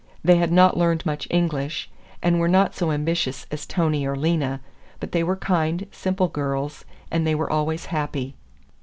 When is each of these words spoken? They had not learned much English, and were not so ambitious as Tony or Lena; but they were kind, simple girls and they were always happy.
They 0.23 0.37
had 0.37 0.51
not 0.51 0.75
learned 0.77 1.05
much 1.05 1.27
English, 1.29 1.87
and 2.23 2.39
were 2.39 2.47
not 2.47 2.73
so 2.73 2.89
ambitious 2.91 3.45
as 3.51 3.67
Tony 3.67 4.03
or 4.03 4.15
Lena; 4.15 4.59
but 4.99 5.11
they 5.11 5.23
were 5.23 5.35
kind, 5.35 5.85
simple 5.91 6.27
girls 6.27 6.85
and 7.11 7.27
they 7.27 7.35
were 7.35 7.51
always 7.53 7.85
happy. 7.85 8.33